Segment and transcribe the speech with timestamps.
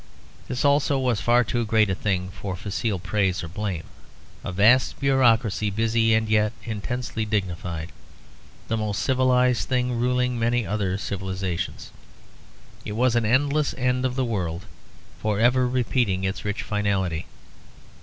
[0.47, 3.83] This also was far too great a thing for facile praise or blame,
[4.43, 7.91] a vast bureaucracy busy and yet intensely dignified,
[8.67, 11.91] the most civilised thing ruling many other civilisations.
[12.83, 14.65] It was an endless end of the world;
[15.19, 17.27] for ever repeating its rich finality.